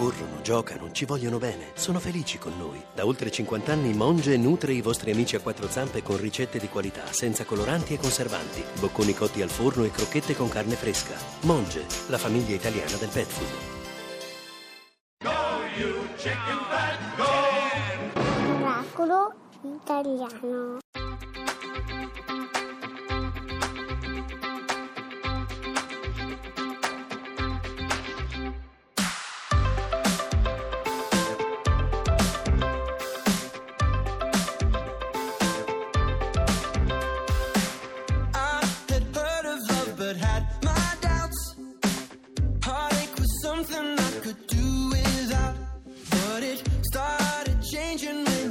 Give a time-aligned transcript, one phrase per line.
[0.00, 2.82] corrono, giocano, ci vogliono bene, sono felici con noi.
[2.94, 6.68] Da oltre 50 anni Monge nutre i vostri amici a quattro zampe con ricette di
[6.68, 11.14] qualità, senza coloranti e conservanti, bocconi cotti al forno e crocchette con carne fresca.
[11.42, 13.78] Monge, la famiglia italiana del pet food.
[18.56, 20.78] Miracolo italiano.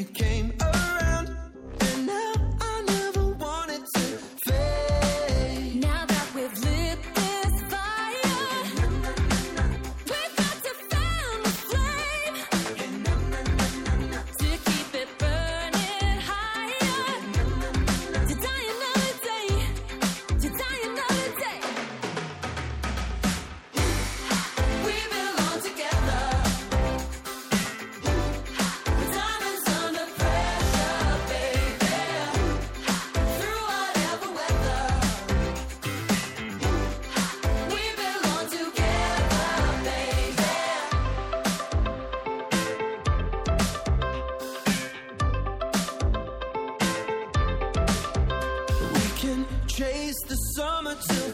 [0.00, 0.69] You came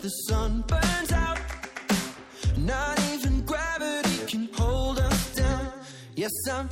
[0.06, 1.38] the sun burns out.
[2.58, 5.72] Not even gravity can hold us down.
[6.14, 6.68] Yes, I'm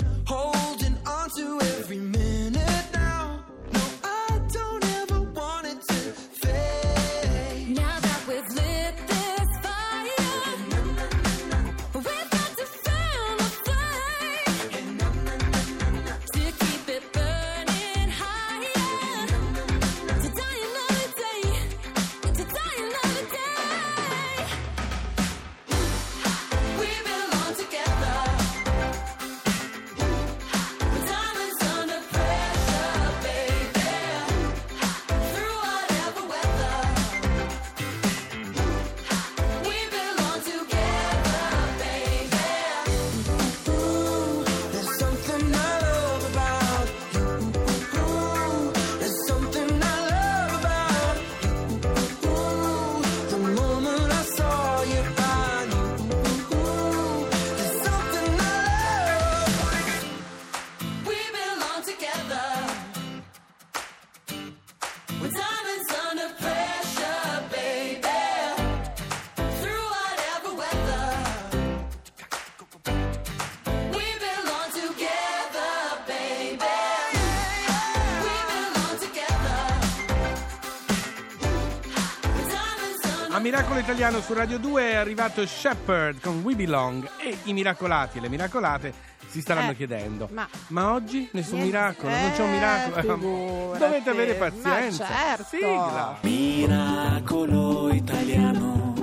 [83.35, 88.19] A Miracolo Italiano su Radio 2 è arrivato Shepard con We Belong e i miracolati
[88.19, 88.93] e le miracolate
[89.27, 90.29] si staranno Eh, chiedendo
[90.69, 91.77] ma- oggi nessun Niente.
[91.77, 93.79] miracolo, non c'è un Eh, miracolo figurati.
[93.85, 95.45] dovete avere Ma pazienza certo.
[95.51, 98.94] sigla Miracolo italiano.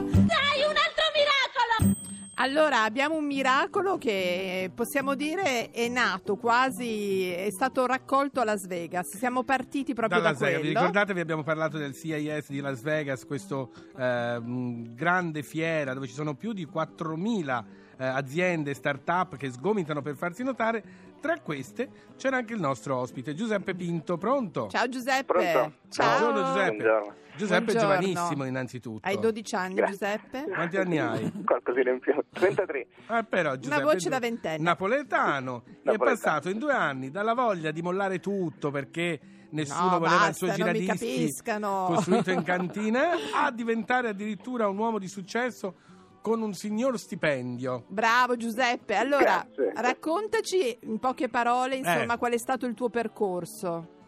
[2.42, 8.66] Allora, abbiamo un miracolo che possiamo dire è nato quasi, è stato raccolto a Las
[8.66, 9.16] Vegas.
[9.16, 10.56] Siamo partiti proprio da da, Las Vegas.
[10.56, 10.80] Vi quello.
[10.80, 16.14] ricordate, vi abbiamo parlato del CIS di Las Vegas, questo eh, grande fiera dove ci
[16.14, 17.64] sono più di 4.000
[18.02, 21.10] eh, aziende, start-up che sgomitano per farsi notare.
[21.22, 24.18] Tra queste c'era anche il nostro ospite, Giuseppe Pinto.
[24.18, 24.68] Pronto?
[24.70, 25.24] Ciao Giuseppe.
[25.24, 25.74] Pronto?
[25.90, 26.20] Ciao.
[26.20, 26.76] Buongiorno Giuseppe.
[26.78, 27.14] Buongiorno.
[27.38, 27.94] Giuseppe Buongiorno.
[27.94, 29.08] è giovanissimo innanzitutto.
[29.08, 29.94] Hai 12 anni, Grazie.
[29.98, 30.52] Giuseppe?
[30.52, 31.32] Quanti anni hai?
[31.46, 32.14] Qualcosina in più.
[32.32, 32.88] 33.
[33.08, 34.64] Ah, però, Giuseppe, voce da ventenne.
[34.64, 35.62] Napoletano.
[35.70, 35.98] è Napoletano.
[35.98, 39.20] passato in due anni dalla voglia di mollare tutto perché
[39.52, 41.86] nessuno No, voleva il basta, suo non mi giradischi capiscano.
[41.88, 43.02] costruito in cantina
[43.36, 45.76] a diventare addirittura un uomo di successo
[46.22, 47.84] con un signor stipendio.
[47.88, 48.96] Bravo Giuseppe.
[48.96, 49.74] Allora, Grazie.
[49.76, 52.18] raccontaci in poche parole, insomma, Eh.
[52.18, 54.00] qual è stato il tuo percorso?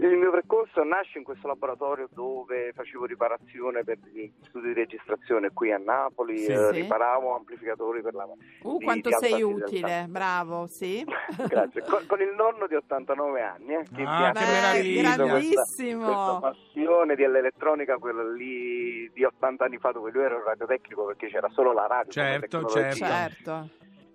[0.00, 5.50] Il mio percorso nasce in questo laboratorio dove facevo riparazione per gli studi di registrazione
[5.52, 6.52] qui a Napoli, Sì.
[6.52, 6.80] eh, Sì.
[6.82, 8.24] riparavo amplificatori per la...
[8.62, 11.04] Uh, di- quanto di sei utile, bravo, sì.
[11.48, 16.04] Grazie, con, con il nonno di 89 anni, eh, che Ah, mi che ha grandissimo.
[16.04, 21.06] Questa, questa passione dell'elettronica, quella lì di 80 anni fa, dove lui era un radiotecnico
[21.06, 22.12] perché c'era solo la radio.
[22.12, 22.94] Certo, certo.
[23.04, 23.68] Certo.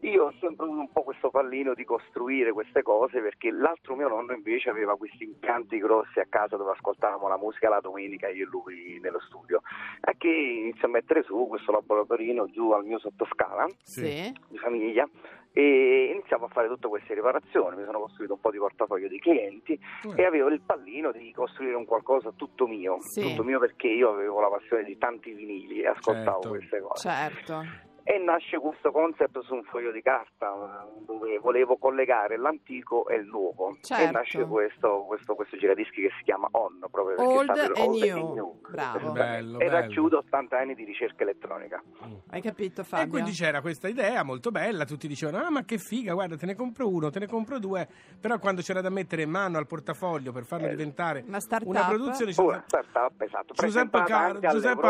[0.04, 4.10] Io ho sempre avuto un po' questo pallino di costruire queste cose perché l'altro mio
[4.10, 8.44] nonno invece aveva questi impianti grossi a casa dove ascoltavamo la musica la domenica io
[8.44, 9.62] e lui nello studio.
[10.02, 14.30] E che inizio a mettere su questo laboratorino giù al mio sottoscala Sì.
[14.50, 15.08] di famiglia
[15.54, 19.20] e iniziamo a fare tutte queste riparazioni, mi sono costruito un po' di portafoglio di
[19.20, 20.18] clienti Mm.
[20.20, 23.22] e avevo il pallino di costruire un qualcosa tutto mio, Sì.
[23.22, 26.50] tutto mio perché io avevo la passione di tanti vinili e ascoltavo Certo.
[26.50, 27.08] queste cose.
[27.10, 27.92] Certo.
[28.06, 30.48] E nasce questo concept su un foglio di carta
[30.86, 33.78] eh, dove volevo collegare l'antico e il nuovo.
[33.82, 34.04] Certo.
[34.04, 37.72] E nasce questo, questo, questo giradischi che si chiama On, proprio perché Old sta per
[37.78, 38.60] e Old new.
[38.70, 38.98] Bravo.
[38.98, 39.12] Esattamente.
[39.14, 39.72] Bello, E bello.
[39.80, 41.82] racchiude 80 anni di ricerca elettronica.
[42.30, 43.08] Hai capito E Fabio?
[43.10, 46.56] quindi c'era questa idea molto bella, tutti dicevano: Ah, ma che figa, guarda, te ne
[46.56, 47.88] compro uno, te ne compro due.
[48.20, 51.70] Però quando c'era da mettere in mano al portafoglio per farlo Eh, diventare Una startup?
[51.70, 53.54] una produzione, diceva, Una startup, esatto.
[53.54, 54.82] Giuseppe anche Giuseppe,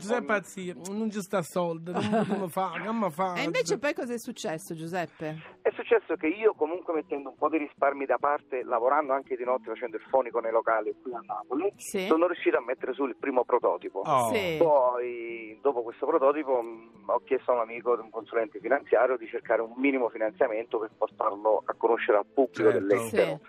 [0.00, 1.92] Giuseppe con- Azzi, non ci sta soldi,
[2.56, 3.34] fa, come fa?
[3.34, 5.58] E invece poi cosa è successo Giuseppe?
[5.60, 9.44] È successo che io comunque mettendo un po' di risparmi da parte, lavorando anche di
[9.44, 12.06] notte facendo il fonico nei locali qui a Napoli, Sì.
[12.06, 14.00] sono riuscito a mettere su il primo prototipo.
[14.06, 14.32] Oh.
[14.32, 14.56] Sì.
[14.58, 19.60] Poi, dopo questo prototipo, mh, ho chiesto a un amico, un consulente finanziario, di cercare
[19.60, 22.78] un minimo finanziamento per portarlo a conoscere al pubblico Certo.
[22.86, 23.40] dell'estero.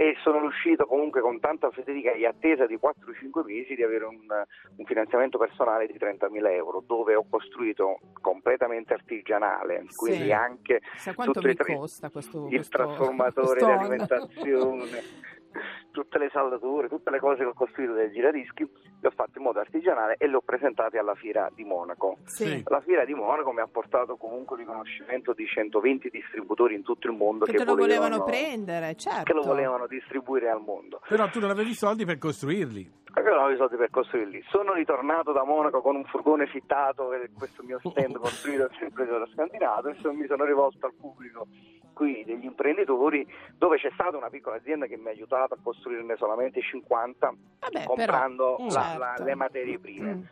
[0.00, 4.26] E sono riuscito comunque con tanta fatica e attesa di 4-5 mesi di avere un,
[4.76, 10.32] un finanziamento personale di 30.000 euro, dove ho costruito completamente artigianale, quindi Sì.
[10.32, 13.78] anche Sa quanto tutto mi i tra- costa questo il questo- trasformatore questo di on?
[13.80, 15.02] alimentazione,
[15.98, 19.44] tutte le saldature, tutte le cose che ho costruito del giradischi, le ho fatte in
[19.44, 22.18] modo artigianale e le ho presentate alla fiera di Monaco.
[22.24, 22.62] Sì.
[22.66, 27.08] La fiera di Monaco mi ha portato comunque il riconoscimento di 120 distributori in tutto
[27.08, 29.24] il mondo Che te lo volevano, volevano prendere, certo.
[29.24, 31.00] che lo volevano distribuire al mondo.
[31.08, 33.06] Però tu non avevi i soldi per costruirli.
[33.18, 34.44] Perché non avevo i soldi per costruirli.
[34.48, 39.26] Sono ritornato da Monaco con un furgone fittato e questo mio stand costruito sempre da
[39.32, 41.46] scandinato e so- mi sono rivolto al pubblico
[41.92, 43.26] qui degli imprenditori
[43.56, 47.84] dove c'è stata una piccola azienda che mi ha aiutato a costruirne solamente 50 Vabbè,
[47.84, 49.24] comprando però, la- la- certo.
[49.24, 50.14] le materie prime.
[50.14, 50.22] Mm.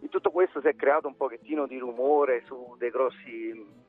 [0.00, 3.84] In tutto questo si è creato un pochettino di rumore su dei grossi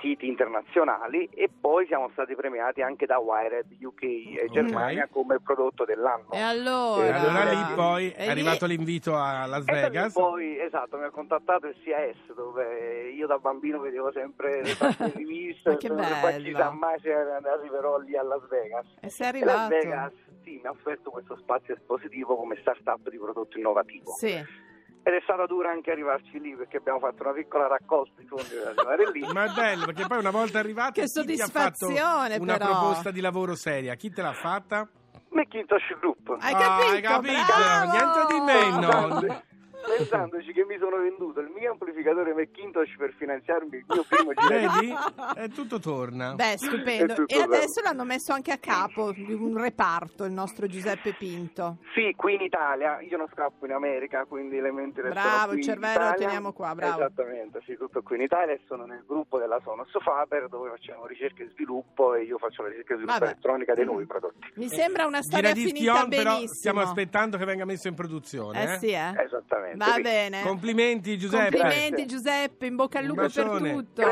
[0.00, 5.84] siti internazionali e poi siamo stati premiati anche da Wired UK e Germania come prodotto
[5.84, 6.30] dell'anno.
[6.32, 7.06] E allora?
[7.06, 10.12] E allora lì poi E è lì- arrivato l'invito a Las E Vegas.
[10.12, 14.74] poi, esatto, mi ha contattato il CAS dove io da bambino vedevo sempre le
[15.14, 16.44] riviste, poi bello.
[16.44, 18.86] chissà mai se arriverò lì a Las Vegas.
[19.00, 19.68] E sei E Las arrivato?
[19.86, 24.12] Vegas sì, mi ha offerto questo spazio espositivo come startup di prodotto innovativo.
[24.12, 24.64] Sì.
[25.06, 28.48] Ed è stata dura anche arrivarci lì perché abbiamo fatto una piccola raccolta di fondi
[28.48, 29.20] per arrivare lì.
[29.32, 32.56] Ma è bello perché poi una volta arrivato Che chi ti ha fatto soddisfazione, una
[32.56, 32.70] però.
[32.70, 33.94] proposta di lavoro seria?
[33.94, 34.88] Chi te l'ha fatta?
[35.28, 36.36] Macintosh Group.
[36.40, 36.90] Hai Ah, capito?
[36.90, 37.52] hai capito?
[37.56, 37.90] Bravo!
[37.92, 39.44] Niente di meno.
[39.86, 44.48] Pensandoci che mi sono venduto il mio amplificatore Macintosh per finanziarmi il mio primo giro.
[44.48, 44.94] Vedi?
[45.36, 46.34] E tutto torna.
[46.34, 47.14] Beh, stupendo.
[47.14, 47.54] Tutto E bello.
[47.54, 51.76] adesso l'hanno messo anche a capo di un reparto, il nostro Giuseppe Pinto.
[51.94, 55.58] Sì, qui in Italia, io non scappo in America, quindi le menti restano Bravo, qui
[55.58, 56.98] il cervello lo teniamo qua, bravo.
[57.00, 61.06] Esattamente, sì, tutto qui in Italia e sono nel gruppo della Sonos Faber dove facciamo
[61.06, 63.30] ricerca e sviluppo e io faccio la ricerca e sviluppo Vabbè.
[63.32, 64.52] elettronica dei nuovi prodotti.
[64.54, 66.54] Mi sembra una storia Giradischi finita on, però benissimo.
[66.54, 68.62] stiamo aspettando che venga messo in produzione.
[68.68, 68.78] Eh eh.
[68.78, 69.22] sì, eh.
[69.24, 69.75] Esattamente.
[69.76, 70.42] Va bene.
[70.42, 71.58] Complimenti Giuseppe.
[71.58, 74.02] Complimenti Giuseppe, in bocca al lupo per tutto.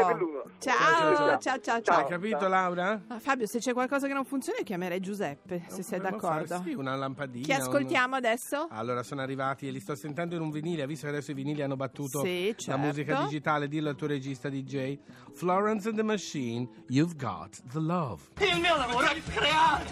[0.59, 2.07] Ciao, Ciao, ciao, ciao, Hai ciao.
[2.07, 3.03] capito Laura?
[3.09, 6.47] Ah, Fabio, se c'è qualcosa che non funziona chiamerei Giuseppe, se sei d'accordo.
[6.47, 7.45] fare, Sì, una lampadina.
[7.45, 8.67] Chi ascoltiamo un- adesso?
[8.71, 10.83] Allora, sono arrivati e li sto sentendo in un vinile.
[10.83, 12.81] Hai visto che adesso i vinili hanno battuto Sì, la certo.
[12.81, 13.69] musica digitale?
[13.69, 14.99] Dillo al tuo regista DJ.
[15.35, 18.23] Florence and the Machine, You've Got the Love.
[18.41, 19.85] Il mio lavoro è creare!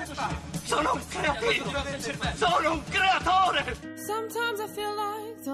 [0.64, 1.70] Sono un creativo!
[2.34, 3.76] Sono un creatore!
[3.96, 5.42] Sometimes I feel like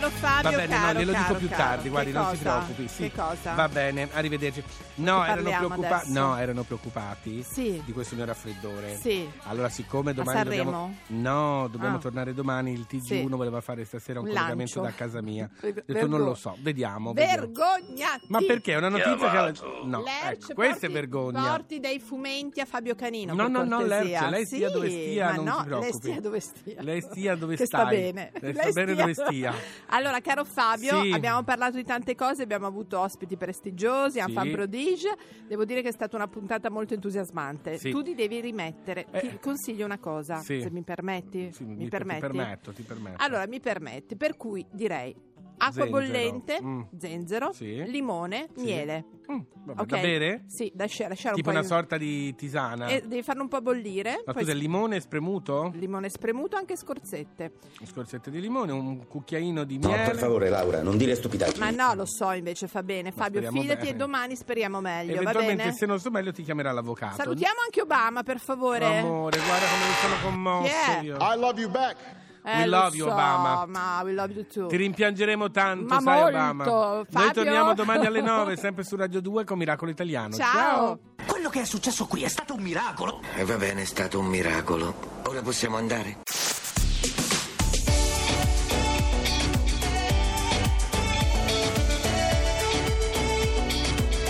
[0.00, 2.24] caro Fabio, Va bene, caro, no, glielo caro, dico più caro, tardi, che guardi, non
[2.30, 2.50] si cosa?
[2.58, 2.88] preoccupi.
[2.88, 3.02] Sì.
[3.02, 3.54] Che cosa?
[3.54, 4.62] Va bene, arrivederci.
[4.96, 6.12] No, Che erano adesso?
[6.12, 7.82] No, erano preoccupati Sì.
[7.84, 8.96] di questo mio raffreddore.
[8.96, 9.28] Sì.
[9.44, 10.94] Allora, siccome domani dobbiamo.
[11.08, 12.00] No, dobbiamo Ah.
[12.00, 12.72] tornare domani.
[12.72, 13.36] Il TG1 Sì.
[13.36, 15.48] voleva fare stasera un, Un collegamento da casa mia.
[15.56, 17.12] Ho Ver- detto non lo vergo- so, vediamo.
[17.12, 18.26] Vergognati!
[18.28, 18.72] Ma perché?
[18.72, 19.60] È una notizia che.
[19.84, 21.42] No, Lerch, ecco, questa è porti- vergogna.
[21.50, 23.34] Porti dei fumetti a Fabio Canino.
[23.34, 23.82] No, no, no.
[23.84, 25.90] Lerch, lei stia Sì, dove stia, ma non no, si preoccupi.
[25.90, 26.82] Lei stia dove stia.
[26.82, 27.96] Lei stia dove che sta stai.
[27.96, 28.32] bene.
[28.40, 29.54] Lei sta bene dove stia.
[29.92, 31.10] Allora, caro Fabio, Sì.
[31.12, 34.32] abbiamo parlato di tante cose, abbiamo avuto ospiti prestigiosi, Sì.
[34.32, 35.16] fan prodige.
[35.46, 37.76] Devo dire che è stata una puntata molto entusiasmante.
[37.78, 37.90] Sì.
[37.90, 39.06] Tu ti devi rimettere.
[39.10, 39.20] Eh.
[39.20, 40.60] Ti consiglio una cosa, Sì.
[40.60, 41.50] se mi permetti.
[41.52, 42.20] Sì, mi dico, permetti?
[42.20, 43.22] Ti permetto, ti permetto.
[43.24, 45.14] Allora, mi permetti, per cui direi
[45.62, 45.90] acqua Zenzero.
[45.90, 46.80] bollente, Mm.
[46.98, 47.84] zenzero, Sì.
[47.86, 48.64] limone, Sì.
[48.64, 49.04] miele.
[49.30, 49.86] Mm, vabbè, Ok?
[49.86, 50.44] Da bere?
[50.46, 52.86] Sì, da scia- lasciare Tipo un po' una di- sorta di tisana.
[52.88, 54.22] E devi farlo un po' bollire.
[54.26, 55.70] Ma poi scusa, il limone spremuto?
[55.74, 57.52] limone spremuto, anche scorzette.
[57.84, 60.04] Scorzette di limone, un cucchiaino di No, miele.
[60.04, 61.58] per favore, Laura, non dire stupidaggini.
[61.60, 63.10] Ma no, lo so invece, fa bene.
[63.10, 63.90] Ma Fabio, speriamo fidati bene.
[63.94, 65.74] e domani speriamo meglio, va Eventualmente, bene?
[65.76, 67.16] se non sto meglio, ti chiamerà l'avvocato.
[67.16, 68.98] Salutiamo anche Obama, per favore.
[68.98, 71.00] Amore, guarda come mi sono commosso Chi è?
[71.02, 71.16] io.
[71.20, 71.96] I love you back.
[72.42, 73.64] Eh, We lo love you, so, Obama.
[73.66, 74.66] Ma we love you too.
[74.66, 76.36] Ti rimpiangeremo tanto, Ma sai, molto.
[76.36, 76.64] Obama.
[76.64, 77.32] Noi Fabio?
[77.32, 80.34] torniamo domani alle 9, sempre su Radio 2 con Miracolo Italiano.
[80.36, 80.98] Ciao.
[81.26, 83.20] Quello che è successo qui è stato un miracolo.
[83.36, 84.94] E va bene, è stato un miracolo.
[85.26, 86.18] Ora possiamo andare?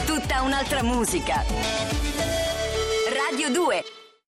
[0.06, 1.44] Tutta un'altra musica.
[3.30, 3.84] Radio 2